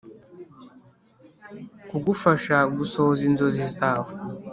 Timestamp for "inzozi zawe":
3.29-4.11